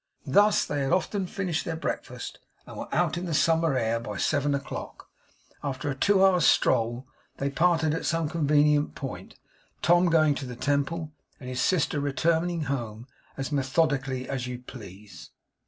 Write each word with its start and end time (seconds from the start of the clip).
Thus 0.25 0.65
they 0.65 0.81
had 0.81 0.91
often 0.91 1.27
finished 1.27 1.63
their 1.63 1.75
breakfast, 1.75 2.39
and 2.65 2.75
were 2.75 2.87
out 2.91 3.19
in 3.19 3.25
the 3.27 3.35
summer 3.35 3.77
air, 3.77 3.99
by 3.99 4.17
seven 4.17 4.55
o'clock. 4.55 5.07
After 5.63 5.91
a 5.91 5.95
two 5.95 6.25
hours' 6.25 6.47
stroll 6.47 7.05
they 7.37 7.51
parted 7.51 7.93
at 7.93 8.07
some 8.07 8.27
convenient 8.27 8.95
point; 8.95 9.35
Tom 9.83 10.07
going 10.07 10.33
to 10.41 10.47
the 10.47 10.55
Temple, 10.55 11.11
and 11.39 11.49
his 11.49 11.61
sister 11.61 11.99
returning 11.99 12.63
home, 12.63 13.05
as 13.37 13.51
methodically 13.51 14.27
as 14.27 14.47
you 14.47 14.57
please. 14.65 15.29